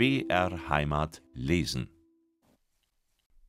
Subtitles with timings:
[0.00, 1.90] BR Heimat lesen.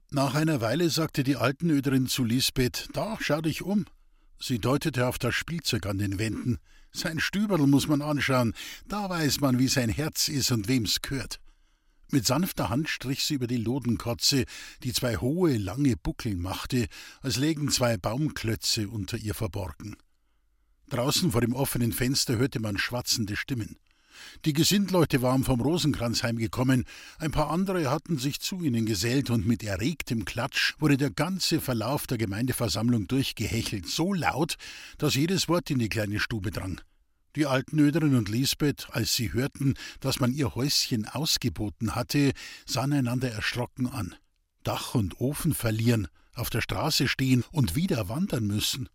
[0.09, 3.85] Nach einer Weile sagte die Altenöderin zu Lisbeth: Da, schau dich um.
[4.37, 6.57] Sie deutete auf das Spielzeug an den Wänden.
[6.91, 8.53] Sein Stüberl muss man anschauen,
[8.85, 11.39] da weiß man, wie sein Herz ist und wem's gehört.
[12.09, 14.43] Mit sanfter Hand strich sie über die Lodenkotze,
[14.83, 16.87] die zwei hohe, lange Buckeln machte,
[17.21, 19.95] als lägen zwei Baumklötze unter ihr verborgen.
[20.89, 23.77] Draußen vor dem offenen Fenster hörte man schwatzende Stimmen.
[24.45, 26.85] Die Gesindleute waren vom Rosenkranz heimgekommen,
[27.19, 31.61] ein paar andere hatten sich zu ihnen gesellt, und mit erregtem Klatsch wurde der ganze
[31.61, 34.55] Verlauf der Gemeindeversammlung durchgehechelt, so laut,
[34.97, 36.81] dass jedes Wort in die kleine Stube drang.
[37.35, 42.33] Die Altenöderin und Lisbeth, als sie hörten, dass man ihr Häuschen ausgeboten hatte,
[42.65, 44.15] sahen einander erschrocken an.
[44.63, 48.89] Dach und Ofen verlieren, auf der Straße stehen und wieder wandern müssen.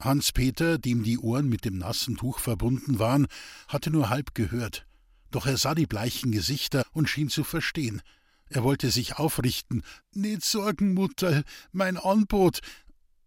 [0.00, 3.26] Hans-Peter, dem die Ohren mit dem nassen Tuch verbunden waren,
[3.68, 4.86] hatte nur halb gehört.
[5.30, 8.02] Doch er sah die bleichen Gesichter und schien zu verstehen.
[8.48, 9.82] Er wollte sich aufrichten.
[10.12, 12.60] Nicht sorgen, Mutter, mein Anbot.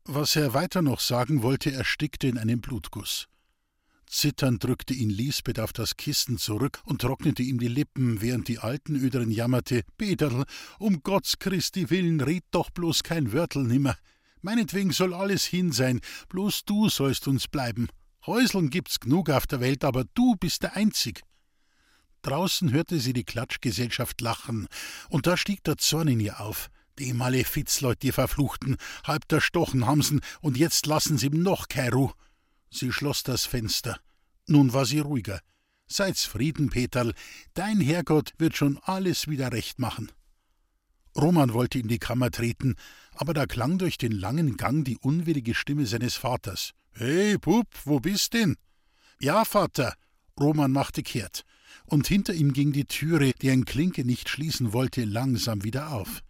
[0.03, 3.27] Was er weiter noch sagen wollte, erstickte in einem Blutguss.
[4.05, 8.59] Zitternd drückte ihn Lisbeth auf das Kissen zurück und trocknete ihm die Lippen, während die
[8.59, 10.45] alten Öderin jammerte: Peterl,
[10.77, 13.97] um Gottes Christi willen, red doch bloß kein Wörtel nimmer.
[14.43, 17.87] Meinetwegen soll alles hin sein, bloß du sollst uns bleiben.
[18.25, 21.21] Häuseln gibt's genug auf der Welt, aber du bist der Einzig.
[22.23, 24.67] Draußen hörte sie die Klatschgesellschaft lachen,
[25.09, 26.69] und da stieg der Zorn in ihr auf.
[26.99, 31.93] Die Malefizleut, die Verfluchten, halb der Stochen haben's und jetzt lassen sie ihm noch keine
[31.93, 32.11] Ruh.
[32.69, 33.97] Sie schloss das Fenster.
[34.45, 35.39] Nun war sie ruhiger.
[35.87, 37.13] Seid's Frieden, Peterl,
[37.53, 40.11] dein Herrgott wird schon alles wieder recht machen.
[41.15, 42.75] Roman wollte in die Kammer treten,
[43.13, 46.71] aber da klang durch den langen Gang die unwillige Stimme seines Vaters.
[46.91, 48.55] Hey, Bub, wo bist denn?
[49.19, 49.93] Ja, Vater.
[50.39, 51.43] Roman machte kehrt,
[51.85, 56.21] und hinter ihm ging die Türe, die ein Klinke nicht schließen wollte, langsam wieder auf.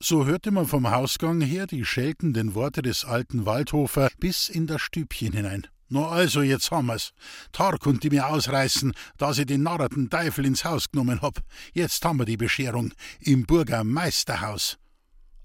[0.00, 4.82] So hörte man vom Hausgang her die scheltenden Worte des alten Waldhofer bis in das
[4.82, 5.68] Stübchen hinein.
[5.92, 7.12] No also, jetzt haben wir's.
[7.52, 11.42] Tag konnte mir ausreißen, da sie den narrten Teufel ins Haus genommen hab.
[11.74, 14.78] Jetzt haben wir die Bescherung im Burger Meisterhaus.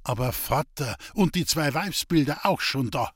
[0.03, 3.11] Aber Vater, und die zwei Weibsbilder auch schon da.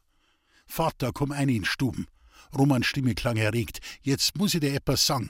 [0.66, 2.06] Vater, komm ein in Stuben.
[2.54, 3.80] Romans Stimme klang erregt.
[4.02, 5.30] Jetzt muss ich dir etwas sagen.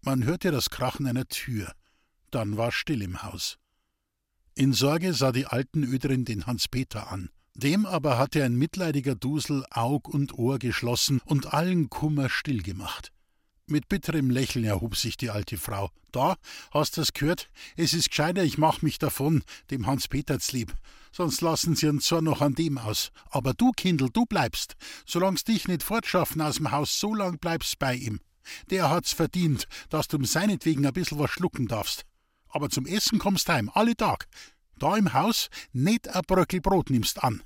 [0.00, 1.74] Man hörte das Krachen einer Tür.
[2.30, 3.58] Dann war still im Haus.
[4.54, 7.28] In Sorge sah die alten Öderin den Hans-Peter an.
[7.56, 13.12] Dem aber hatte ein mitleidiger Dusel Aug und Ohr geschlossen und allen Kummer stillgemacht.
[13.66, 15.90] Mit bitterem Lächeln erhob sich die alte Frau.
[16.10, 16.36] Da,
[16.72, 17.48] hast du's gehört?
[17.76, 20.74] Es ist gescheiter, ich mach mich davon, dem Hans Peterz lieb.
[21.12, 23.10] Sonst lassen sie uns zwar noch an dem aus.
[23.30, 24.74] Aber du, Kindl, du bleibst.
[25.06, 28.20] Solang's dich nicht fortschaffen aus dem Haus, so lang bleibst bei ihm.
[28.68, 32.04] Der hat's verdient, dass du um seinetwegen ein bissel was schlucken darfst.
[32.48, 34.28] Aber zum Essen kommst heim, alle Tag.
[34.78, 37.42] Da im Haus nicht ein Bröckel Brot nimmst an.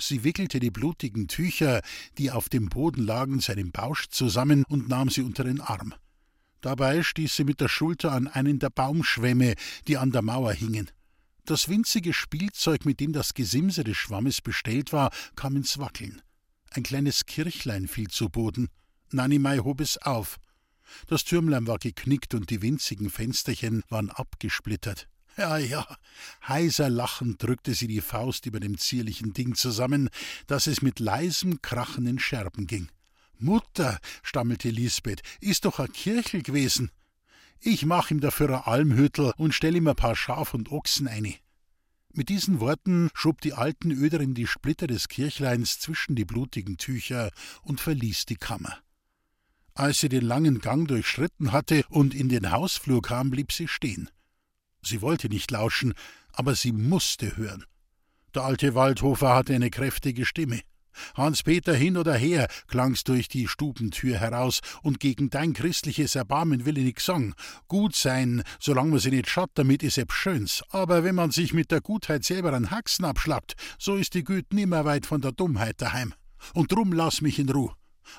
[0.00, 1.82] Sie wickelte die blutigen Tücher,
[2.18, 5.94] die auf dem Boden lagen, seinem Bausch zusammen und nahm sie unter den Arm.
[6.60, 9.54] Dabei stieß sie mit der Schulter an einen der Baumschwämme,
[9.86, 10.90] die an der Mauer hingen.
[11.44, 16.20] Das winzige Spielzeug, mit dem das Gesimse des Schwammes bestellt war, kam ins Wackeln.
[16.70, 18.68] Ein kleines Kirchlein fiel zu Boden.
[19.10, 20.36] Nanimei hob es auf.
[21.06, 25.08] Das Türmlein war geknickt und die winzigen Fensterchen waren abgesplittert.
[25.48, 25.86] Ja, ja.
[26.48, 30.10] Heiser lachend drückte sie die Faust über dem zierlichen Ding zusammen,
[30.48, 32.88] dass es mit leisem Krachen in Scherben ging.
[33.38, 36.90] Mutter, stammelte Lisbeth, ist doch a Kirchel gewesen.
[37.60, 41.36] Ich mach ihm dafür a Almhüttel und stell ihm a paar Schaf und Ochsen eine.
[42.12, 47.30] Mit diesen Worten schob die alten Öderin die Splitter des Kirchleins zwischen die blutigen Tücher
[47.62, 48.76] und verließ die Kammer.
[49.74, 54.10] Als sie den langen Gang durchschritten hatte und in den Hausflur kam, blieb sie stehen.
[54.82, 55.94] Sie wollte nicht lauschen,
[56.32, 57.64] aber sie musste hören.
[58.34, 60.60] Der alte Waldhofer hatte eine kräftige Stimme.
[61.14, 66.78] Hans-Peter hin oder her, klang's durch die Stubentür heraus, und gegen dein christliches Erbarmen will
[66.78, 67.34] ich nix sagen.
[67.68, 70.62] Gut sein, solange man sie nicht schaut, damit is ebs schöns.
[70.70, 74.54] Aber wenn man sich mit der Gutheit selber an Haxen abschlappt, so ist die Güte
[74.54, 76.14] nimmer weit von der Dummheit daheim.
[76.54, 77.70] Und drum lass mich in Ruh.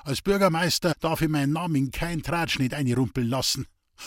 [0.04, 3.66] Als Bürgermeister darf ich meinen Namen in kein Tratschnitt einrumpeln lassen.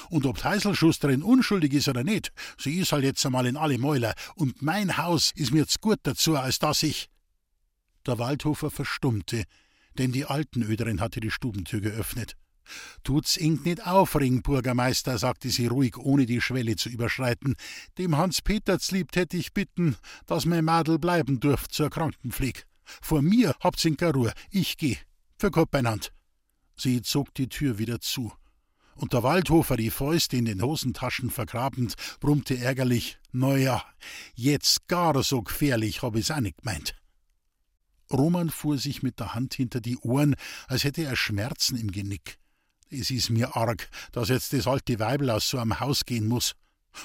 [0.09, 4.13] Und ob Heißelschusterin unschuldig ist oder nicht, sie ist halt jetzt einmal in alle Mäuler,
[4.35, 7.09] und mein Haus ist mir zu gut dazu, als dass ich.
[8.05, 9.43] Der Waldhofer verstummte,
[9.97, 12.35] denn die Altenöderin hatte die Stubentür geöffnet.
[13.03, 17.55] Tut's ing nicht aufregen, Bürgermeister, sagte sie ruhig, ohne die Schwelle zu überschreiten.
[17.97, 22.65] Dem Hans Peterslieb hätte ich bitten, dass mein Madel bleiben dürft zur Krankenpfleg.
[22.83, 24.97] Vor mir habt's in Ruhe, ich geh.
[25.37, 26.13] Für Gott beinand.
[26.75, 28.33] Sie zog die Tür wieder zu.
[28.95, 33.83] Und der Waldhofer, die Fäuste in den Hosentaschen vergrabend, brummte ärgerlich: Na ja,
[34.35, 36.95] jetzt gar so gefährlich hab ich's auch nicht gemeint.
[38.11, 40.35] Roman fuhr sich mit der Hand hinter die Ohren,
[40.67, 42.37] als hätte er Schmerzen im Genick.
[42.89, 46.53] Es ist mir arg, dass jetzt das alte Weibel aus so einem Haus gehen muss.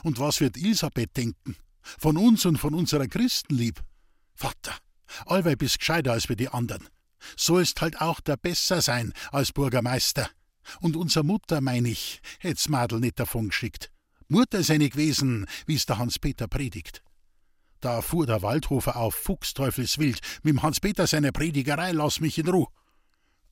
[0.03, 1.57] Und was wird Elisabeth denken?
[1.81, 3.83] Von uns und von unserer Christenlieb?
[4.35, 4.77] Vater,
[5.25, 6.89] allweil bist gescheiter als wir die anderen.
[7.37, 10.31] Sollst halt auch der besser sein als Bürgermeister.
[10.81, 13.91] Und unser Mutter, mein ich, hätt's Madel nicht davon geschickt.
[14.29, 17.03] Mutter sei nicht gewesen, wie's der Hans-Peter predigt.
[17.81, 22.67] Da fuhr der Waldhofer auf Fuchsteufelswild, mit Hans-Peter seiner Predigerei, lass mich in Ruh.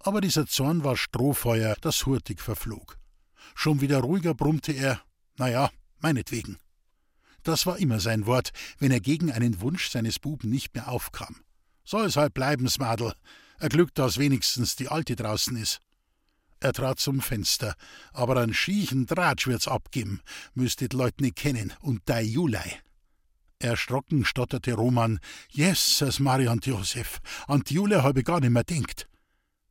[0.01, 2.99] Aber dieser Zorn war Strohfeuer, das hurtig verflog.
[3.55, 5.01] Schon wieder ruhiger brummte er,
[5.39, 5.71] na ja,
[6.01, 6.59] meinetwegen.
[7.43, 11.37] Das war immer sein Wort, wenn er gegen einen Wunsch seines Buben nicht mehr aufkam.
[11.85, 13.15] Soll's halt bleiben, Smadel.
[13.59, 15.81] Er Glück, dass wenigstens die Alte draußen ist.
[16.67, 17.77] Er trat zum Fenster,
[18.13, 20.21] aber an schiechen Dratsch wird's abgeben,
[20.55, 22.81] müsst die Leut nicht kennen, und dei Julei.
[23.61, 29.09] Erschrocken stotterte Roman, Jesus, Maria und Josef, an die Jule hab ich gar nimmer denkt.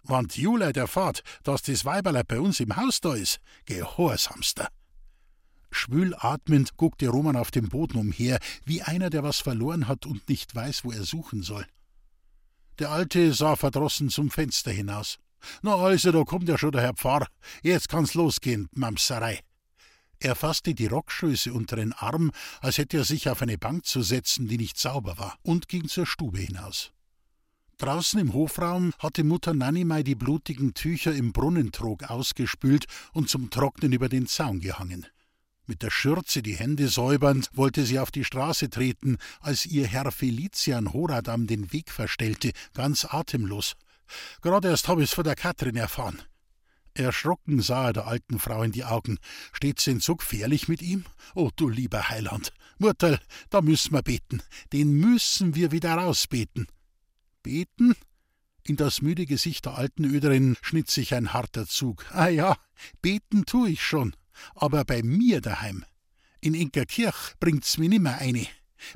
[0.04, 4.70] Wann die Jule erfahrt, dass das Weiberle bei uns im Haus da ist, gehorsamster.
[5.72, 10.30] Schwül atmend guckte Roman auf dem Boden umher, wie einer, der was verloren hat und
[10.30, 11.68] nicht weiß, wo er suchen soll.
[12.80, 15.20] Der Alte sah verdrossen zum Fenster hinaus.
[15.62, 17.28] Na also, da kommt ja schon der Herr Pfarr.
[17.62, 19.42] Jetzt kann's losgehen, Mamserei.
[20.20, 22.32] Er fasste die Rockschöße unter den Arm,
[22.62, 25.88] als hätte er sich auf eine Bank zu setzen, die nicht sauber war, und ging
[25.88, 26.92] zur Stube hinaus.
[27.78, 33.92] Draußen im Hofraum hatte Mutter Nanimei die blutigen Tücher im Brunnentrog ausgespült und zum Trocknen
[33.92, 35.06] über den Zaun gehangen.
[35.68, 40.12] Mit der Schürze die Hände säubernd wollte sie auf die Straße treten, als ihr Herr
[40.12, 43.76] Felician Horadam den Weg verstellte, ganz atemlos.
[44.42, 46.22] Gerade erst hab ich's von der Katrin erfahren.
[46.94, 49.18] Erschrocken sah er der alten Frau in die Augen.
[49.52, 51.06] Steht's denn so gefährlich mit ihm?
[51.34, 52.54] Oh, du lieber Heiland.
[52.78, 53.20] Murtel,
[53.50, 54.42] da müssen wir beten.
[54.72, 56.68] Den müssen wir wieder rausbeten.
[57.44, 57.96] Beten?
[58.64, 62.06] In das müde Gesicht der alten Öderin schnitt sich ein harter Zug.
[62.12, 62.58] Ah ja,
[63.02, 64.16] beten tu ich schon.
[64.56, 65.86] Aber bei mir daheim.
[66.42, 68.48] In Inkerkirch bringt's mir nimmer eine.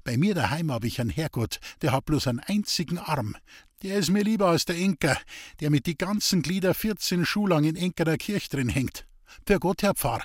[0.03, 3.35] Bei mir daheim hab ich einen Herrgott, der hat bloß einen einzigen Arm.
[3.81, 5.17] Der ist mir lieber als der Enker,
[5.61, 9.07] der mit die ganzen Glieder vierzehn Schuh lang in Enkerer Kirch drin hängt.
[9.47, 10.23] Der Gott, Herr Pfarr.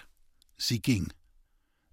[0.57, 1.13] Sie ging.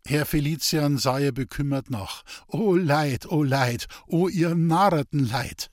[0.05, 2.23] Herr Felician sah ihr bekümmert nach.
[2.47, 5.69] O Leid, o Leid, o ihr Narrenleid!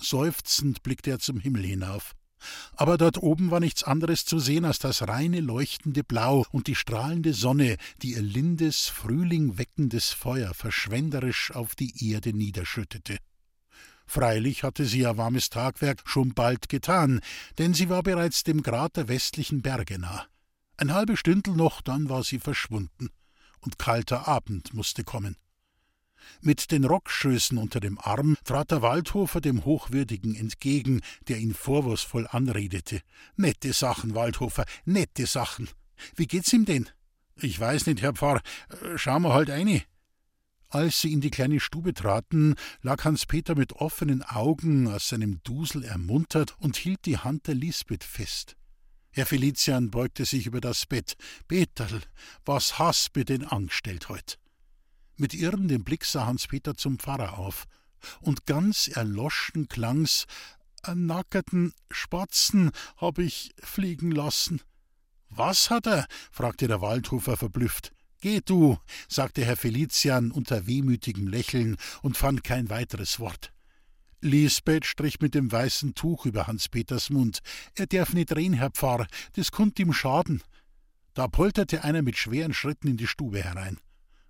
[0.00, 2.14] Seufzend blickte er zum Himmel hinauf.
[2.72, 6.74] Aber dort oben war nichts anderes zu sehen als das reine leuchtende Blau und die
[6.74, 13.18] strahlende Sonne, die ihr lindes, frühlingweckendes Feuer verschwenderisch auf die Erde niederschüttete.
[14.06, 17.20] Freilich hatte sie ihr warmes Tagwerk schon bald getan,
[17.58, 20.26] denn sie war bereits dem Grat der westlichen Berge nah.
[20.76, 23.10] Ein halbe Stündel noch, dann war sie verschwunden,
[23.60, 25.36] und kalter Abend musste kommen.
[26.40, 32.26] Mit den Rockschößen unter dem Arm trat der Waldhofer dem Hochwürdigen entgegen, der ihn vorwurfsvoll
[32.26, 33.00] anredete.
[33.36, 35.68] Nette Sachen, Waldhofer, nette Sachen.
[36.16, 36.88] Wie geht's ihm denn?
[37.36, 38.40] Ich weiß nicht, Herr Pfarr.
[38.96, 39.82] Schauen wir halt eine.
[40.74, 45.84] Als sie in die kleine Stube traten, lag Hans-Peter mit offenen Augen aus seinem Dusel
[45.84, 48.56] ermuntert und hielt die Hand der Lisbeth fest.
[49.12, 51.14] Herr Felician beugte sich über das Bett.
[51.46, 52.02] Peterl,
[52.44, 54.40] was hast du denn angestellt heut?
[55.16, 57.66] Mit irrendem Blick sah Hans-Peter zum Pfarrer auf,
[58.20, 60.26] und ganz erloschen klang's,
[60.82, 64.60] einen nackerten Spatzen hab ich fliegen lassen.
[65.28, 66.08] Was hat er?
[66.32, 67.92] fragte der Waldhofer verblüfft.
[68.24, 73.52] Geh du, sagte Herr Felician unter wehmütigem Lächeln und fand kein weiteres Wort.
[74.22, 77.40] Lisbeth strich mit dem weißen Tuch über Hans-Peters Mund.
[77.74, 80.42] Er darf nicht reden, Herr Pfarr, das kunt ihm schaden.
[81.12, 83.78] Da polterte einer mit schweren Schritten in die Stube herein.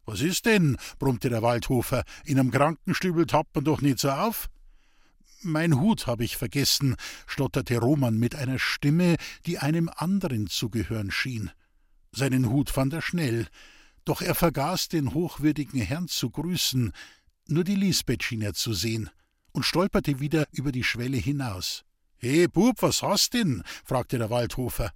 [0.07, 0.77] Was ist denn?
[0.99, 2.03] brummte der Waldhofer.
[2.25, 4.49] In einem Krankenstübel tappt man doch nicht so auf.
[5.43, 6.97] Mein Hut habe ich vergessen,
[7.29, 9.15] stotterte Roman mit einer Stimme,
[9.47, 11.53] die einem anderen zu gehören schien.
[12.11, 13.47] Seinen Hut fand er schnell.
[14.05, 16.93] Doch er vergaß den hochwürdigen Herrn zu grüßen,
[17.47, 19.11] nur die Lisbeth schien er zu sehen,
[19.53, 21.85] und stolperte wieder über die Schwelle hinaus.
[22.17, 23.63] He, Bub, was hast denn?
[23.85, 24.91] fragte der Waldhofer.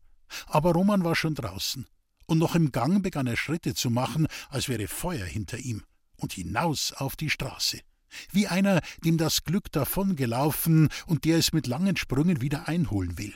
[0.47, 1.87] Aber Roman war schon draußen,
[2.27, 5.85] und noch im Gang begann er Schritte zu machen, als wäre Feuer hinter ihm,
[6.17, 7.81] und hinaus auf die Straße.
[8.33, 13.35] Wie einer, dem das Glück davongelaufen und der es mit langen Sprüngen wieder einholen will.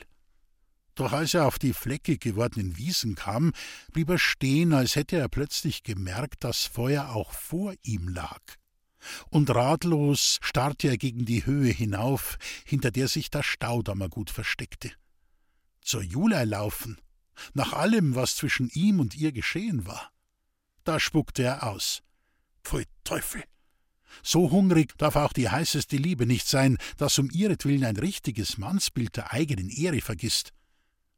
[0.94, 3.52] Doch als er auf die fleckig gewordenen Wiesen kam,
[3.92, 8.40] blieb er stehen, als hätte er plötzlich gemerkt, dass Feuer auch vor ihm lag.
[9.30, 14.92] Und ratlos starrte er gegen die Höhe hinauf, hinter der sich das Staudammergut versteckte.
[15.80, 16.98] Zur Julei laufen?
[17.54, 20.10] nach allem, was zwischen ihm und ihr geschehen war.
[20.84, 22.02] Da spuckte er aus.
[22.64, 23.42] Pfui Teufel!
[24.22, 29.16] So hungrig darf auch die heißeste Liebe nicht sein, dass um ihretwillen ein richtiges Mannsbild
[29.16, 30.52] der eigenen Ehre vergisst.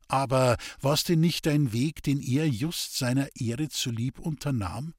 [0.09, 4.95] Aber was denn nicht ein Weg, den er just seiner Ehre zulieb unternahm?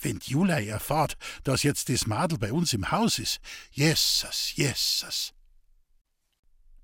[0.00, 5.34] Wenn Julei erfahrt, dass jetzt das Madel bei uns im Haus ist, Jesus, Jesus.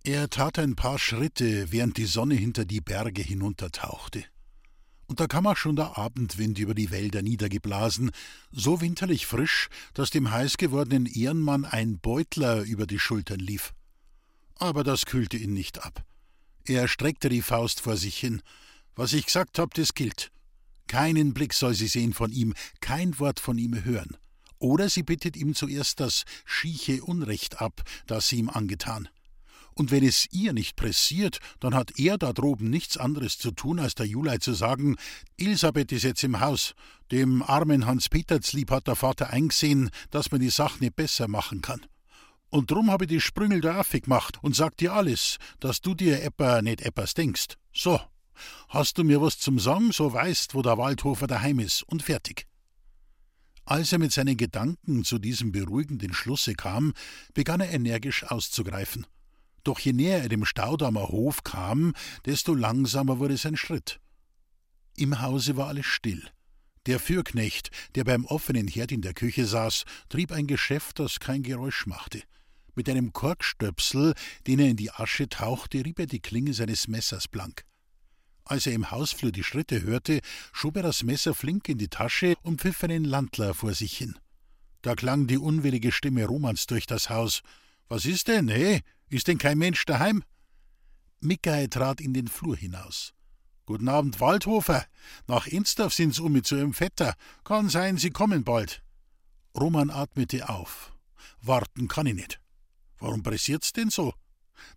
[0.05, 4.25] Er tat ein paar Schritte, während die Sonne hinter die Berge hinuntertauchte.
[5.07, 8.11] Und da kam auch schon der Abendwind über die Wälder niedergeblasen,
[8.51, 13.73] so winterlich frisch, dass dem heiß gewordenen Ehrenmann ein Beutler über die Schultern lief.
[14.57, 16.05] Aber das kühlte ihn nicht ab.
[16.69, 18.43] Er streckte die Faust vor sich hin.
[18.97, 20.33] Was ich gesagt hab, das gilt.
[20.89, 24.17] Keinen Blick soll sie sehen von ihm, kein Wort von ihm hören.
[24.59, 29.09] Oder sie bittet ihm zuerst das schieche Unrecht ab, das sie ihm angetan.
[29.75, 33.79] Und wenn es ihr nicht pressiert, dann hat er da droben nichts anderes zu tun,
[33.79, 34.97] als der Julei zu sagen,
[35.37, 36.75] Elisabeth ist jetzt im Haus.
[37.13, 41.63] Dem armen Hans Peterslieb hat der Vater eingesehen, dass man die Sache nicht besser machen
[41.63, 41.87] kann.
[42.57, 45.95] Und drum habe ich die Sprüngel da Affe gemacht und sag dir alles, dass du
[45.95, 47.59] dir etwa nicht etwas denkst.
[47.75, 48.01] So,
[48.71, 52.47] hast du mir was zum Sagen, so weißt, wo der Waldhofer daheim ist und fertig.
[53.67, 56.95] Als er mit seinen Gedanken zu diesem beruhigenden Schlusse kam,
[57.35, 59.07] begann er energisch auszugreifen.
[59.63, 61.93] Doch je näher er dem Staudamer Hof kam,
[62.25, 64.01] desto langsamer wurde sein Schritt.
[64.97, 66.23] Im Hause war alles still.
[66.87, 71.43] Der Fürknecht, der beim offenen Herd in der Küche saß, trieb ein Geschäft, das kein
[71.43, 72.23] Geräusch machte.
[72.77, 74.15] Mit einem Korkstöpsel,
[74.47, 77.65] den er in die Asche tauchte, rieb er die Klinge seines Messers blank.
[78.45, 80.21] Als er im Hausflur die Schritte hörte,
[80.53, 84.17] schob er das Messer flink in die Tasche und pfiff einen Landler vor sich hin.
[84.83, 87.41] Da klang die unwillige Stimme Romans durch das Haus.
[87.89, 88.83] Was ist denn, he?
[89.09, 90.23] Ist denn kein Mensch daheim?
[91.21, 93.15] Mickey trat in den Flur hinaus.
[93.65, 94.85] Guten Abend, Waldhofer.
[95.27, 97.15] Nach Insdorf sind's um mit zu Ihrem Vetter.
[97.43, 98.83] Kann sein, Sie kommen bald.
[99.59, 100.93] Roman atmete auf.
[101.41, 102.41] Warten kann ich nicht.
[102.99, 104.15] Warum pressiert's denn so?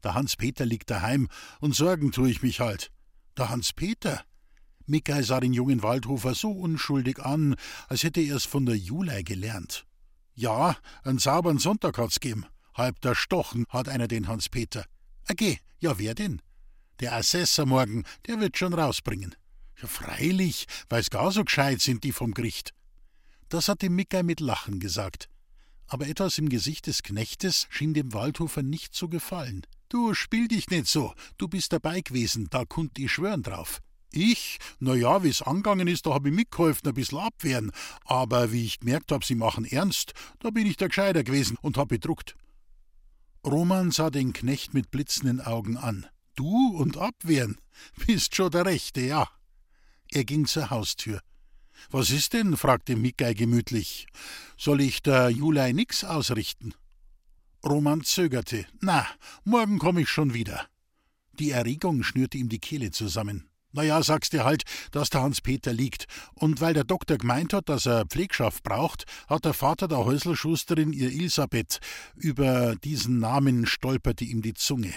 [0.03, 2.91] Der Hans-Peter liegt daheim und sorgen tue ich mich halt.
[3.37, 4.23] Der Hans-Peter?
[4.85, 7.55] Mickey sah den jungen Waldhofer so unschuldig an,
[7.87, 9.85] als hätte er es von der Julei gelernt.
[10.33, 12.45] Ja, einen sauberen Sonntag hat's gegeben.
[12.73, 14.85] Halb der Stochen hat einer den Hans-Peter.
[15.27, 16.41] Ah, geh, ja, wer denn?
[16.99, 19.35] Der Assessor morgen, der wird schon rausbringen.
[19.81, 22.73] Ja, freilich, weil's gar so gescheit sind die vom Gericht.
[23.47, 25.29] Das hatte Mickey mit Lachen gesagt.
[25.89, 29.65] Aber etwas im Gesicht des Knechtes schien dem Waldhofer nicht zu gefallen.
[29.89, 33.81] Du spiel dich nicht so, du bist dabei gewesen, da kunt ich schwören drauf.
[34.11, 34.59] Ich?
[34.79, 37.71] Na ja, wie's angegangen ist, da hab ich mitgeholfen, ein bisschen abwehren.
[38.05, 41.77] Aber wie ich gemerkt hab, sie machen ernst, da bin ich der Gescheiter gewesen und
[41.77, 42.35] hab bedruckt.
[43.45, 46.05] Roman sah den Knecht mit blitzenden Augen an.
[46.35, 47.57] Du und abwehren?
[48.05, 49.27] Bist schon der Rechte, ja.
[50.11, 51.19] Er ging zur Haustür.
[51.91, 52.57] Was ist denn?
[52.57, 54.07] fragte Mickey gemütlich.
[54.57, 56.73] Soll ich der Julei nix ausrichten?
[57.65, 58.65] Roman zögerte.
[58.81, 59.05] Na,
[59.43, 60.67] morgen komm ich schon wieder.
[61.33, 63.49] Die Erregung schnürte ihm die Kehle zusammen.
[63.71, 66.05] Na ja, sagst dir halt, dass der Hans-Peter liegt.
[66.33, 70.91] Und weil der Doktor gemeint hat, dass er Pflegschaft braucht, hat der Vater der Häuslerschusterin
[70.91, 71.79] ihr Elisabeth.
[72.15, 74.93] Über diesen Namen stolperte ihm die Zunge.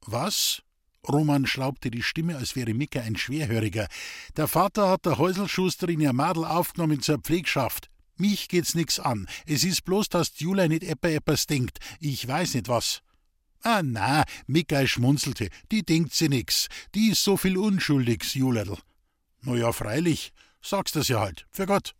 [0.00, 0.62] Was?
[1.06, 3.88] Roman schraubte die Stimme, als wäre Micke ein Schwerhöriger.
[4.36, 7.90] Der Vater hat der Häuselschusterin ihr Madel aufgenommen zur Pflegschaft.
[8.16, 9.28] Mich geht's nix an.
[9.46, 11.78] Es ist bloß, dass die Jule nicht etwa etwas denkt.
[12.00, 13.02] Ich weiß nicht was.
[13.62, 15.48] Ah, na, Mickey schmunzelte.
[15.70, 16.68] Die denkt sie nix.
[16.94, 18.76] Die ist so viel unschuldigs, Julerl.
[19.42, 20.32] Na ja, freilich.
[20.60, 21.46] Sagst das ja halt.
[21.50, 21.94] Für Gott.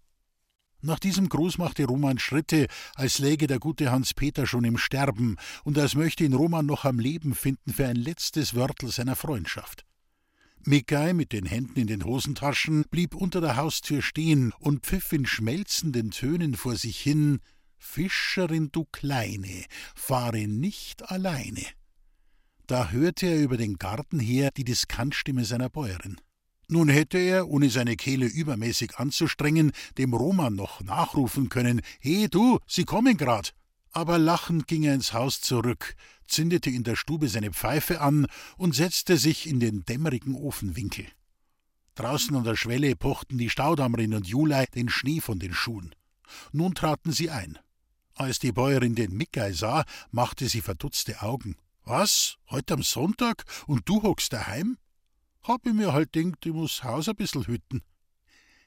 [0.80, 5.76] Nach diesem Gruß machte Roman Schritte, als läge der gute Hans-Peter schon im Sterben und
[5.76, 9.84] als möchte ihn Roman noch am Leben finden für ein letztes Wörtel seiner Freundschaft.
[10.64, 15.26] Mickey mit den Händen in den Hosentaschen blieb unter der Haustür stehen und pfiff in
[15.26, 17.40] schmelzenden Tönen vor sich hin
[17.78, 21.64] Fischerin, du Kleine, fahre nicht alleine.
[22.66, 26.20] Da hörte er über den Garten her die Diskantstimme seiner Bäuerin.
[26.70, 32.58] Nun hätte er, ohne seine Kehle übermäßig anzustrengen, dem Roman noch nachrufen können: He, du,
[32.66, 33.54] sie kommen grad.
[33.92, 35.96] Aber lachend ging er ins Haus zurück,
[36.26, 38.26] zündete in der Stube seine Pfeife an
[38.58, 41.06] und setzte sich in den dämmerigen Ofenwinkel.
[41.94, 45.94] Draußen an der Schwelle pochten die Staudammerin und Julei den Schnee von den Schuhen.
[46.52, 47.58] Nun traten sie ein.
[48.14, 51.56] Als die Bäuerin den Mickey sah, machte sie verdutzte Augen.
[51.84, 52.36] Was?
[52.50, 53.44] Heute am Sonntag?
[53.66, 54.76] Und du hockst daheim?
[55.48, 57.82] Hab ich mir halt denkt, ich muss Haus ein bissel hüten.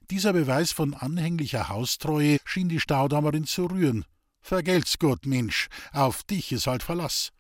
[0.10, 4.04] Dieser Beweis von anhänglicher Haustreue schien die Staudammerin zu rühren.
[4.42, 7.34] Vergelt's Gott, Mensch, auf dich ist halt Verlass.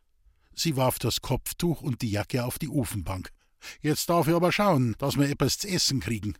[0.53, 3.31] Sie warf das Kopftuch und die Jacke auf die Ofenbank.
[3.81, 6.36] Jetzt darf ich aber schauen, dass wir etwas zu essen kriegen.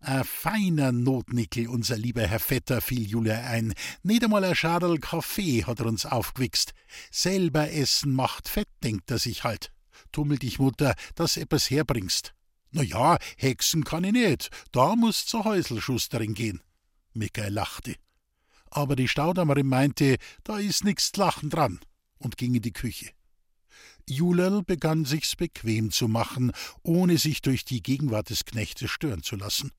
[0.00, 3.74] Ein feiner Notnickel, unser lieber Herr Vetter, fiel Julia ein.
[4.02, 6.72] Nicht einmal ein Schadel Kaffee hat er uns aufgewichst.
[7.10, 9.70] Selber essen macht fett, denkt er sich halt.
[10.10, 12.34] Tummel dich, Mutter, dass etwas herbringst.
[12.70, 14.50] Na ja, Hexen kann ich nicht.
[14.72, 16.62] Da musst zur Häuselschusterin gehen.
[17.12, 17.94] Michael lachte.
[18.70, 21.80] Aber die Staudammerin meinte, da ist nix Lachen dran
[22.16, 23.10] und ging in die Küche.
[24.08, 29.36] Julerl begann sich's bequem zu machen, ohne sich durch die Gegenwart des Knechtes stören zu
[29.36, 29.70] lassen.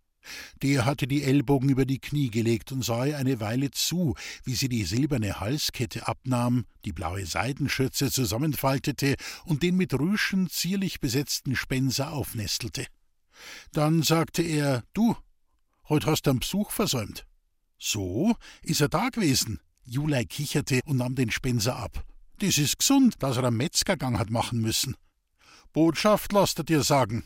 [0.61, 4.55] Der hatte die Ellbogen über die Knie gelegt und sah ihr eine Weile zu, wie
[4.55, 9.15] sie die silberne Halskette abnahm, die blaue Seidenschürze zusammenfaltete
[9.45, 12.85] und den mit Rüschen zierlich besetzten Spenser aufnestelte.
[13.71, 15.15] Dann sagte er: Du,
[15.89, 17.25] heut hast du einen Besuch versäumt.
[17.77, 19.59] So, ist er da gewesen?
[19.83, 22.05] Julei kicherte und nahm den Spenser ab.
[22.39, 24.95] Das ist gesund, dass er einen Metzgergang hat machen müssen.
[25.73, 27.25] Botschaft lasst er dir sagen.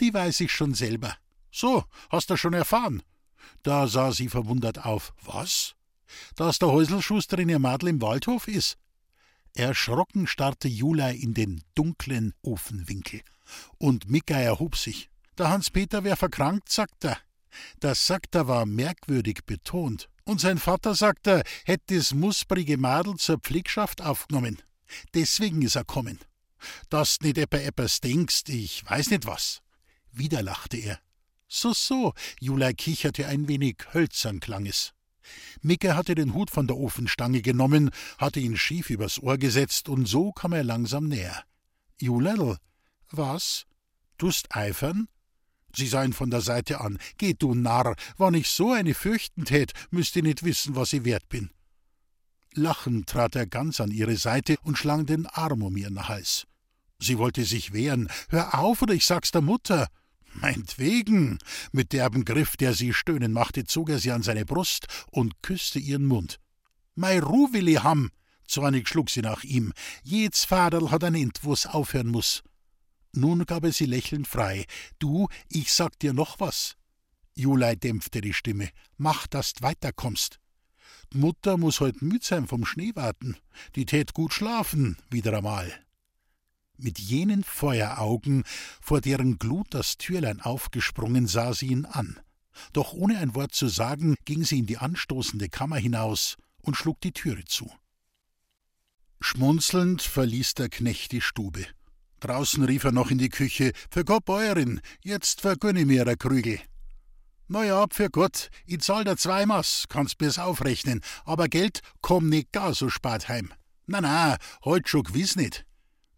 [0.00, 1.16] Die weiß ich schon selber.
[1.52, 3.02] So, hast du schon erfahren?
[3.62, 5.12] Da sah sie verwundert auf.
[5.22, 5.74] Was?
[6.34, 8.78] Dass der Häuselschuster in ihr Madel im Waldhof ist?
[9.54, 13.20] Erschrocken starrte Julei in den dunklen Ofenwinkel.
[13.78, 15.10] Und Mika erhob sich.
[15.36, 17.18] Der Hans-Peter wär verkrankt, sagt er.
[17.80, 20.08] Das sagt er war merkwürdig betont.
[20.24, 24.62] Und sein Vater, sagt er, hätte das musprige Madel zur Pflegschaft aufgenommen.
[25.14, 26.18] Deswegen ist er kommen.
[26.88, 29.60] Dass nicht etwa etwas denkst, ich weiß nicht was.
[30.12, 31.00] Wieder lachte er.
[31.54, 34.94] So, so, Julei kicherte ein wenig, hölzern klang es.
[35.60, 40.06] Micke hatte den Hut von der Ofenstange genommen, hatte ihn schief übers Ohr gesetzt, und
[40.06, 41.44] so kam er langsam näher.
[42.00, 42.56] Julel,
[43.10, 43.66] was?
[44.16, 45.08] Tust eifern?
[45.76, 46.98] Sie sah ihn von der Seite an.
[47.18, 51.04] Geh, du Narr, wann ich so eine fürchten tät, müsst ihr nicht wissen, was ich
[51.04, 51.50] wert bin.
[52.54, 56.46] Lachend trat er ganz an ihre Seite und schlang den Arm um ihren Hals.
[56.98, 58.08] Sie wollte sich wehren.
[58.30, 59.88] Hör auf, oder ich sag's der Mutter.
[60.34, 61.38] Meinetwegen.
[61.72, 65.78] Mit derbem Griff, der sie stöhnen machte, zog er sie an seine Brust und küsste
[65.78, 66.38] ihren Mund.
[66.94, 68.10] Mei Ruh will ich ham.
[68.46, 69.72] Zornig schlug sie nach ihm.
[70.02, 72.42] Jeds Vaterl hat ein End, wo's aufhören muss.
[73.12, 74.66] Nun gab er sie lächelnd frei.
[74.98, 76.76] Du, ich sag dir noch was.
[77.34, 78.70] Julei dämpfte die Stimme.
[78.96, 80.38] Mach, dass d weiterkommst.
[81.14, 83.36] Mutter muss heut müd sein vom Schnee warten.
[83.74, 85.72] Die tät gut schlafen, wieder einmal
[86.82, 88.44] mit jenen Feueraugen,
[88.80, 92.20] vor deren Glut das Türlein aufgesprungen, sah sie ihn an.
[92.72, 97.00] Doch ohne ein Wort zu sagen, ging sie in die anstoßende Kammer hinaus und schlug
[97.00, 97.70] die Türe zu.
[99.20, 101.66] Schmunzelnd verließ der Knecht die Stube.
[102.20, 106.60] Draußen rief er noch in die Küche: Für Gott, Bäuerin, jetzt vergönne mir der Krügel.
[107.48, 112.28] Na ja, für Gott, ich zahl dir zwei Maß, kannst mir's aufrechnen, aber Geld komm
[112.28, 113.52] nicht gar so spät heim.
[113.86, 115.66] Na na, heut schon gewiss nicht.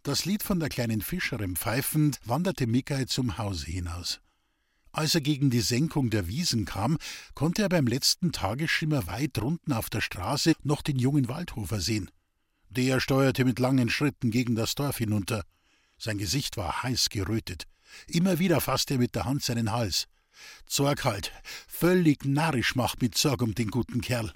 [0.05, 4.21] Das Lied von der kleinen Fischerin pfeifend, wanderte Mikai zum Hause hinaus.
[4.91, 6.99] Als er gegen die Senkung der Wiesen kam,
[7.33, 12.11] konnte er beim letzten Tagesschimmer weit drunten auf der Straße noch den jungen Waldhofer sehen.
[12.69, 15.43] Der steuerte mit langen Schritten gegen das Dorf hinunter.
[15.97, 17.65] Sein Gesicht war heiß gerötet.
[18.05, 20.05] Immer wieder fasste er mit der Hand seinen Hals.
[20.67, 21.31] Zorg halt,
[21.67, 24.31] völlig narrisch macht mit Sorg um den guten Kerl.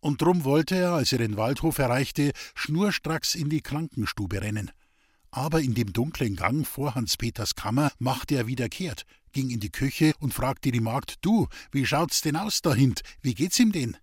[0.00, 4.70] Und drum wollte er, als er den Waldhof erreichte, schnurstracks in die Krankenstube rennen.
[5.36, 9.72] Aber in dem dunklen Gang vor Hans-Peters Kammer machte er wieder kehrt, ging in die
[9.72, 13.02] Küche und fragte die Magd: Du, wie schaut's denn aus dahint?
[13.20, 13.96] Wie geht's ihm denn?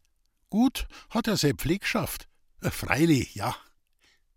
[0.50, 2.28] Gut, hat er sein Pflegschaft.
[2.60, 3.56] Äh, freilich, ja.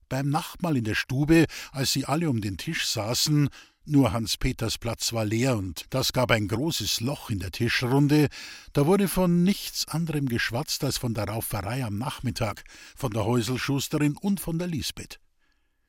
[0.09, 3.49] Beim Nachtmahl in der Stube, als sie alle um den Tisch saßen,
[3.87, 8.29] nur Hans-Peters Platz war leer und das gab ein großes Loch in der Tischrunde.
[8.73, 12.63] Da wurde von nichts anderem geschwatzt als von der Rauferei am Nachmittag,
[12.95, 15.19] von der Häuselschusterin und von der Lisbeth.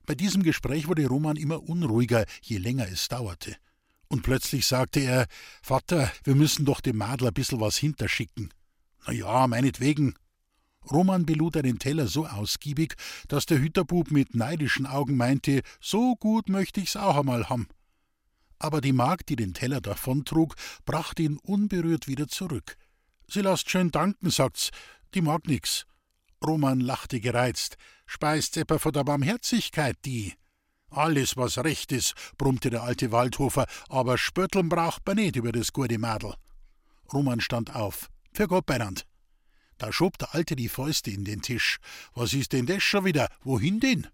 [0.05, 3.55] Bei diesem Gespräch wurde Roman immer unruhiger, je länger es dauerte.
[4.07, 5.27] Und plötzlich sagte er:
[5.61, 8.53] Vater, wir müssen doch dem Madler bissel was hinterschicken.
[9.05, 10.15] Na ja, meinetwegen.
[10.91, 12.95] Roman belud einen Teller so ausgiebig,
[13.27, 17.67] dass der Hüterbub mit neidischen Augen meinte, so gut möchte ich's auch einmal haben.
[18.59, 22.77] Aber die Magd, die den Teller davontrug, brachte ihn unberührt wieder zurück.
[23.27, 24.69] Sie lasst schön danken, sagt's,
[25.15, 25.87] die mag nix.
[26.45, 27.77] Roman lachte gereizt.
[28.05, 30.33] Speist etwa von der Barmherzigkeit die?
[30.89, 35.73] Alles, was recht ist, brummte der alte Waldhofer, aber spötteln braucht man nicht über das
[35.73, 36.35] gute Madel.
[37.11, 38.09] Roman stand auf.
[38.31, 39.05] Für Gott beinand.
[39.77, 41.79] Da schob der Alte die Fäuste in den Tisch.
[42.13, 43.29] Was ist denn das schon wieder?
[43.43, 44.07] Wohin denn?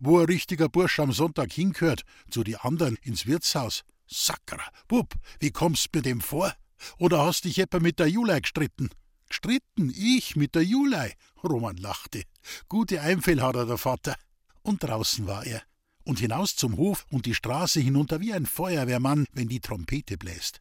[0.00, 3.84] Wo ein richtiger Bursch am Sonntag hingehört, zu die anderen ins Wirtshaus.
[4.06, 6.52] Sakra, Bub, wie kommst mit dem vor?
[6.98, 8.90] Oder hast dich etwa mit der Julei gestritten?
[9.34, 11.12] Gestritten, ich mit der Julei?
[11.42, 12.22] Roman lachte.
[12.68, 14.14] Gute Einfäll hat er, der Vater.
[14.62, 15.60] Und draußen war er.
[16.04, 20.60] und hinaus zum Hof und die Straße hinunter wie ein Feuerwehrmann, wenn die Trompete bläst.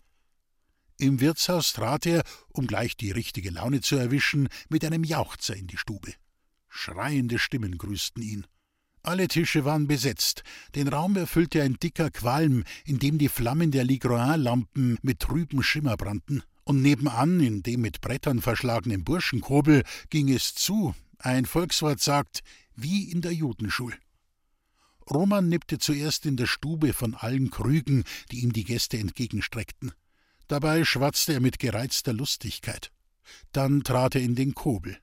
[0.98, 5.68] Im Wirtshaus trat er, um gleich die richtige Laune zu erwischen, mit einem Jauchzer in
[5.68, 6.14] die Stube.
[6.68, 8.48] Schreiende Stimmen grüßten ihn.
[9.04, 10.44] Alle Tische waren besetzt.
[10.74, 15.96] Den Raum erfüllte ein dicker Qualm, in dem die Flammen der Ligroin-Lampen mit trübem Schimmer
[15.96, 16.42] brannten.
[16.66, 22.42] Und nebenan, in dem mit Brettern verschlagenen Burschenkobel, ging es zu, ein Volkswort sagt,
[22.76, 23.94] wie in der Judenschul.
[25.10, 29.92] Roman nippte zuerst in der Stube von allen Krügen, die ihm die Gäste entgegenstreckten.
[30.48, 32.92] Dabei schwatzte er mit gereizter Lustigkeit.
[33.52, 34.98] Dann trat er in den Kobel.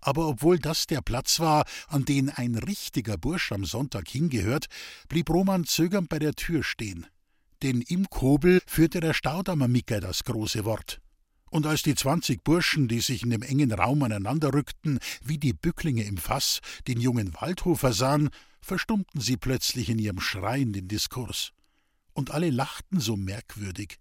[0.00, 4.66] Aber obwohl das der Platz war, an den ein richtiger Bursch am Sonntag hingehört,
[5.08, 7.06] blieb Roman zögernd bei der Tür stehen.
[7.62, 11.01] Denn im Kobel führte der Staudammer Micker das große Wort.
[11.52, 15.52] Und als die zwanzig Burschen, die sich in dem engen Raum aneinander rückten, wie die
[15.52, 18.30] Bücklinge im Fass, den jungen Waldhofer sahen,
[18.62, 21.52] verstummten sie plötzlich in ihrem schreienden Diskurs.
[22.14, 23.98] Und alle lachten so merkwürdig.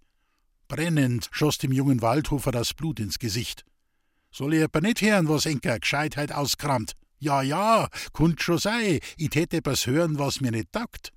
[0.69, 3.65] Brennend schoss dem jungen Waldhofer das Blut ins Gesicht.
[4.31, 6.93] Soll ich aber nicht hören, was Enker Gescheitheit auskramt?
[7.19, 11.11] Ja, ja, kund schon sei, ich täte etwas hören, was mir nicht taugt.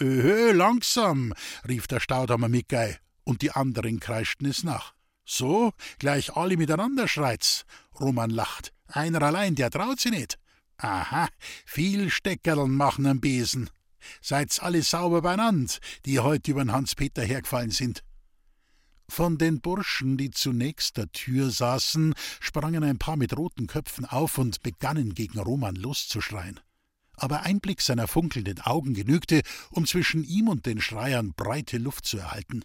[0.00, 1.34] Öhö, langsam,
[1.68, 4.94] rief der Staudammer Mickey, und die anderen kreischten es nach.
[5.24, 7.64] So, gleich alle miteinander schreit's.
[7.98, 8.72] Roman lacht.
[8.86, 10.38] Einer allein, der traut sich nicht.
[10.76, 11.28] Aha,
[11.64, 13.70] viel Steckerln machen am Besen.
[14.20, 18.02] Seid's alle sauber beinand, die heute übern Hans-Peter hergefallen sind.
[19.08, 24.38] Von den Burschen, die zunächst der Tür saßen, sprangen ein paar mit roten Köpfen auf
[24.38, 26.60] und begannen gegen Roman loszuschreien.
[27.16, 32.06] Aber ein Blick seiner funkelnden Augen genügte, um zwischen ihm und den Schreiern breite Luft
[32.06, 32.62] zu erhalten.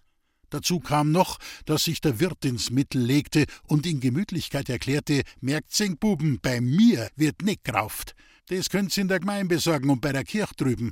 [0.49, 5.83] Dazu kam noch, dass sich der Wirt ins Mittel legte und in Gemütlichkeit erklärte: Merkt's,
[5.99, 8.15] Buben, bei mir wird nicht gerauft.
[8.47, 10.91] Das könnt's in der Gemein besorgen und bei der Kirch drüben.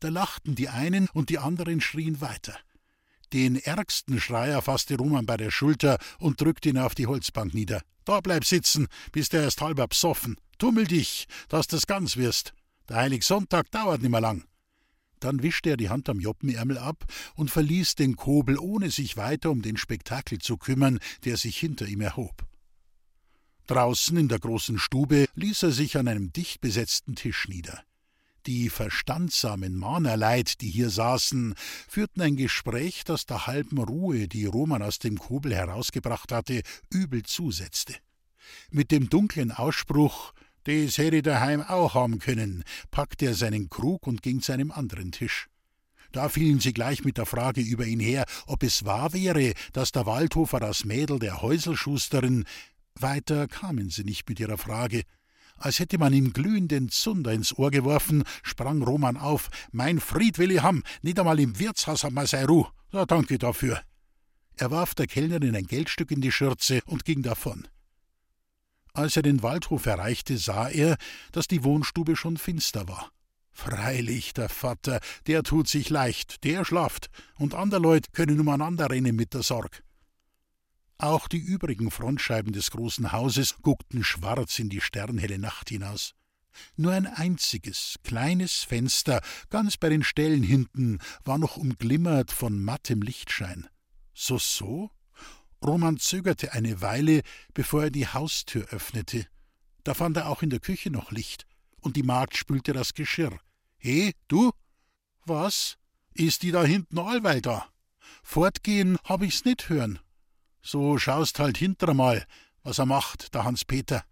[0.00, 2.56] Da lachten die einen und die anderen schrien weiter.
[3.32, 7.82] Den ärgsten Schreier fasste Roman bei der Schulter und drückte ihn auf die Holzbank nieder.
[8.04, 10.36] Da bleib sitzen, bis der erst halber psoffen.
[10.56, 12.54] Tummel dich, dass das ganz wirst.
[12.88, 14.44] Der Heiligsonntag dauert nimmer lang.
[15.20, 17.04] Dann wischte er die Hand am Joppenärmel ab
[17.34, 21.86] und verließ den Kobel, ohne sich weiter um den Spektakel zu kümmern, der sich hinter
[21.86, 22.46] ihm erhob.
[23.66, 27.82] Draußen in der großen Stube ließ er sich an einem dicht besetzten Tisch nieder.
[28.46, 31.54] Die verstandsamen Mahnerleid, die hier saßen,
[31.86, 37.24] führten ein Gespräch, das der halben Ruhe, die Roman aus dem Kobel herausgebracht hatte, übel
[37.24, 37.94] zusetzte.
[38.70, 40.32] Mit dem dunklen Ausspruch
[40.68, 45.12] »Das hätte daheim auch haben können«, packte er seinen Krug und ging zu einem anderen
[45.12, 45.48] Tisch.
[46.12, 49.92] Da fielen sie gleich mit der Frage über ihn her, ob es wahr wäre, dass
[49.92, 52.44] der Waldhofer das Mädel der Häuselschusterin.
[52.94, 55.04] Weiter kamen sie nicht mit ihrer Frage.
[55.56, 59.48] Als hätte man ihm glühenden Zunder ins Ohr geworfen, sprang Roman auf.
[59.72, 62.66] Mein Fried will ich haben, nicht einmal im Wirtshaus hat man sei Ruh.
[62.92, 63.80] Ja, danke dafür.
[64.56, 67.66] Er warf der Kellnerin ein Geldstück in die Schürze und ging davon.
[68.98, 70.96] Als er den Waldhof erreichte, sah er,
[71.30, 73.12] dass die Wohnstube schon finster war.
[73.52, 79.14] Freilich, der Vater, der tut sich leicht, der schlaft, und ander Leut können umeinander rennen
[79.14, 79.84] mit der Sorg.
[80.96, 86.16] Auch die übrigen Frontscheiben des großen Hauses guckten schwarz in die sternhelle Nacht hinaus.
[86.74, 93.02] Nur ein einziges, kleines Fenster, ganz bei den Ställen hinten, war noch umglimmert von mattem
[93.02, 93.68] Lichtschein.
[94.12, 94.90] So, so?
[95.64, 97.22] Roman zögerte eine Weile,
[97.54, 99.26] bevor er die Haustür öffnete.
[99.84, 101.46] Da fand er auch in der Küche noch Licht,
[101.80, 103.38] und die Magd spülte das Geschirr.
[103.78, 104.52] He, du?
[105.24, 105.76] Was?
[106.14, 107.68] Ist die da hinten allweil da?
[108.22, 109.98] Fortgehen hab ich's nicht hören.
[110.62, 112.26] So schaust halt hinter mal,
[112.62, 114.04] was er macht, der Hans-Peter.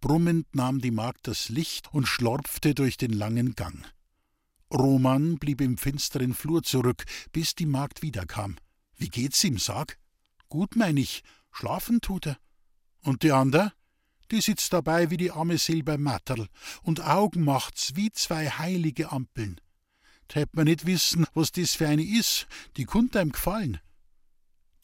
[0.00, 3.86] Brummend nahm die Magd das Licht und schlorpfte durch den langen Gang.
[4.72, 8.56] Roman blieb im finsteren Flur zurück, bis die Magd wiederkam.
[8.96, 9.98] Wie geht's ihm, sag?
[10.52, 12.36] Gut, mein ich, schlafen tut er.
[13.00, 13.72] Und die ander?
[14.30, 16.46] Die sitzt dabei wie die arme Silbermatterl
[16.82, 19.62] und Augen macht's wie zwei heilige Ampeln.
[20.28, 23.80] Tät man nicht wissen, was das für eine is, die kunnt einem gefallen.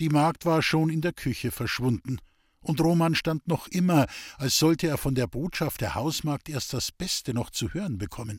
[0.00, 2.16] Die Magd war schon in der Küche verschwunden,
[2.60, 4.06] und Roman stand noch immer,
[4.38, 8.38] als sollte er von der Botschaft der Hausmagd erst das Beste noch zu hören bekommen.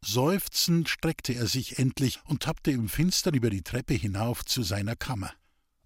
[0.00, 4.96] Seufzend streckte er sich endlich und tappte im Finstern über die Treppe hinauf zu seiner
[4.96, 5.30] Kammer.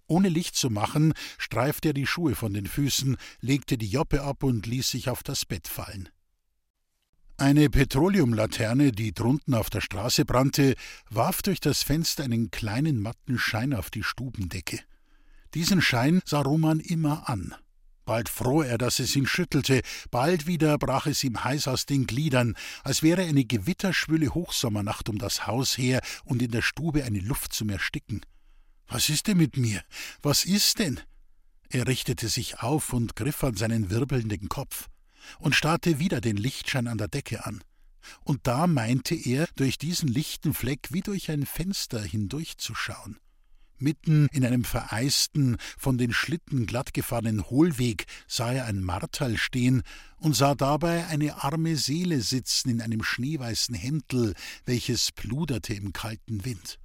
[0.09, 4.43] Ohne Licht zu machen, streifte er die Schuhe von den Füßen, legte die Joppe ab
[4.43, 6.09] und ließ sich auf das Bett fallen.
[7.37, 10.73] Eine Petroleumlaterne, die drunten auf der Straße brannte,
[11.09, 14.79] warf durch das Fenster einen kleinen matten Schein auf die Stubendecke.
[15.53, 17.53] Diesen Schein sah Roman immer an.
[18.03, 22.07] Bald froh er, dass es ihn schüttelte, bald wieder brach es ihm heiß aus den
[22.07, 27.19] Gliedern, als wäre eine gewitterschwüle Hochsommernacht um das Haus her und in der Stube eine
[27.19, 28.21] Luft zum Ersticken.
[28.89, 29.83] Was ist denn mit mir?
[30.23, 30.99] Was ist denn?
[31.69, 34.89] Er richtete sich auf und griff an seinen wirbelnden Kopf
[35.37, 37.63] und starrte wieder den Lichtschein an der Decke an.
[38.23, 43.19] Und da meinte er, durch diesen lichten Fleck wie durch ein Fenster hindurchzuschauen.
[43.77, 49.83] Mitten in einem vereisten, von den Schlitten glattgefahrenen Hohlweg sah er ein Marterl stehen
[50.17, 54.33] und sah dabei eine arme Seele sitzen in einem schneeweißen Hemdel,
[54.65, 56.79] welches pluderte im kalten Wind.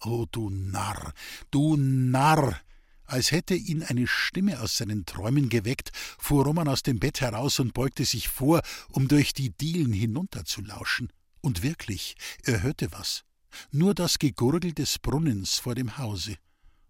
[0.00, 1.12] Oh, du Narr,
[1.50, 2.60] du Narr!
[3.04, 7.58] Als hätte ihn eine Stimme aus seinen Träumen geweckt, fuhr Roman aus dem Bett heraus
[7.58, 11.10] und beugte sich vor, um durch die Dielen hinunterzulauschen.
[11.40, 13.24] Und wirklich, er hörte was
[13.70, 16.36] nur das Gegurgel des Brunnens vor dem Hause.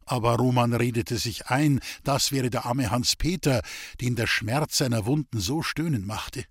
[0.04, 3.62] Aber Roman redete sich ein, das wäre der arme Hans Peter,
[4.00, 6.44] den der Schmerz seiner Wunden so stöhnen machte.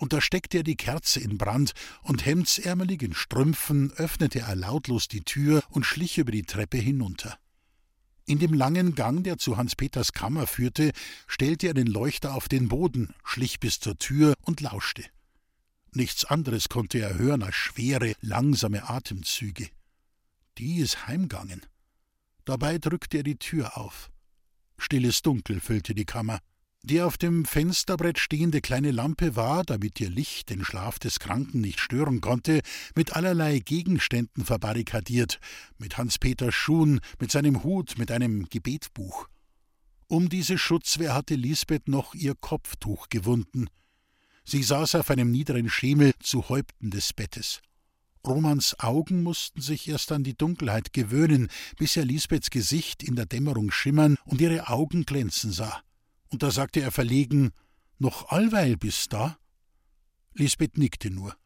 [0.00, 5.08] Und da steckte er die Kerze in Brand, und hemdsärmelig in Strümpfen öffnete er lautlos
[5.08, 7.38] die Tür und schlich über die Treppe hinunter.
[8.24, 10.92] In dem langen Gang, der zu Hans Peters Kammer führte,
[11.26, 15.04] stellte er den Leuchter auf den Boden, schlich bis zur Tür und lauschte.
[15.92, 19.68] Nichts anderes konnte er hören als schwere, langsame Atemzüge.
[20.56, 21.66] Die ist heimgangen.
[22.46, 24.10] Dabei drückte er die Tür auf.
[24.78, 26.38] Stilles Dunkel füllte die Kammer.
[26.82, 31.60] Die auf dem Fensterbrett stehende kleine Lampe war, damit ihr Licht den Schlaf des Kranken
[31.60, 32.62] nicht stören konnte,
[32.94, 35.40] mit allerlei Gegenständen verbarrikadiert,
[35.76, 39.28] mit Hans-Peters Schuhen, mit seinem Hut, mit einem Gebetbuch.
[40.08, 43.68] Um diese Schutzwehr hatte Lisbeth noch ihr Kopftuch gewunden.
[44.44, 47.60] Sie saß auf einem niederen Schemel zu Häupten des Bettes.
[48.26, 53.26] Romans Augen mussten sich erst an die Dunkelheit gewöhnen, bis er Lisbeths Gesicht in der
[53.26, 55.82] Dämmerung schimmern und ihre Augen glänzen sah.
[56.30, 57.50] Und da sagte er verlegen:
[57.98, 59.38] Noch allweil bist da?
[60.34, 61.36] Lisbeth nickte nur.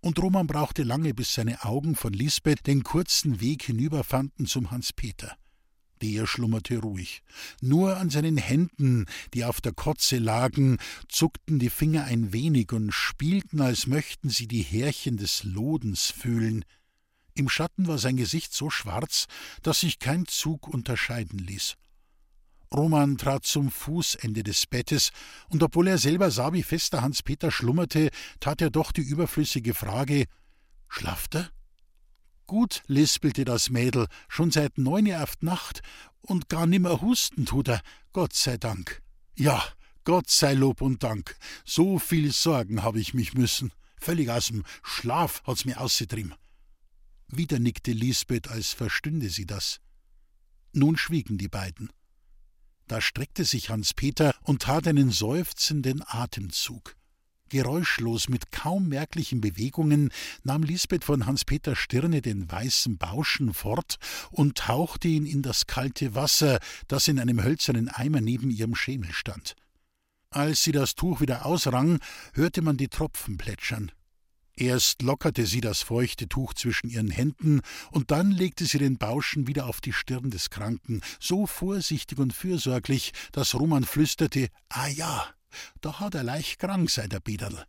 [0.00, 4.92] Und Roman brauchte lange, bis seine Augen von Lisbeth den kurzen Weg hinüberfanden zum Hans
[4.92, 5.36] Peter.
[6.02, 7.22] Der schlummerte ruhig.
[7.60, 10.78] Nur an seinen Händen, die auf der Kotze lagen,
[11.08, 16.64] zuckten die Finger ein wenig und spielten, als möchten sie die Härchen des Lodens fühlen.
[17.34, 19.26] Im Schatten war sein Gesicht so schwarz,
[19.62, 21.76] dass sich kein Zug unterscheiden ließ.
[22.72, 25.10] Roman trat zum Fußende des Bettes,
[25.48, 29.74] und obwohl er selber sah, wie fester Hans Peter schlummerte, tat er doch die überflüssige
[29.74, 30.26] Frage
[30.88, 31.50] Schlaft er?
[32.46, 35.80] Gut, lispelte das Mädel, schon seit neun Uhr auf Nacht
[36.20, 37.80] und gar nimmer husten tut er,
[38.12, 39.02] Gott sei Dank.
[39.34, 39.64] Ja,
[40.04, 41.36] Gott sei Lob und Dank.
[41.64, 43.72] So viel Sorgen habe ich mich müssen.
[43.96, 46.34] Völlig aus dem Schlaf hat's mir ausgetrieben.
[47.28, 49.80] Wieder nickte Lisbeth, als verstünde sie das.
[50.72, 51.90] Nun schwiegen die beiden.
[52.88, 56.96] Da streckte sich Hans Peter und tat einen seufzenden Atemzug.
[57.52, 60.10] Geräuschlos, mit kaum merklichen Bewegungen,
[60.42, 63.98] nahm Lisbeth von Hans-Peter Stirne den weißen Bauschen fort
[64.30, 69.12] und tauchte ihn in das kalte Wasser, das in einem hölzernen Eimer neben ihrem Schemel
[69.12, 69.54] stand.
[70.30, 72.00] Als sie das Tuch wieder ausrang,
[72.32, 73.92] hörte man die Tropfen plätschern.
[74.56, 77.60] Erst lockerte sie das feuchte Tuch zwischen ihren Händen,
[77.90, 82.34] und dann legte sie den Bauschen wieder auf die Stirn des Kranken, so vorsichtig und
[82.34, 85.26] fürsorglich, dass Roman flüsterte Ah ja,
[85.80, 87.64] da hat er leicht krank sei der Bederl.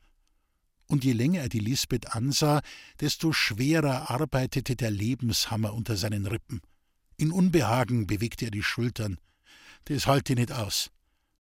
[0.88, 2.62] Und je länger er die Lisbeth ansah,
[3.00, 6.62] desto schwerer arbeitete der Lebenshammer unter seinen Rippen.
[7.16, 9.18] In Unbehagen bewegte er die Schultern.
[9.86, 10.92] Das halte ich nicht aus.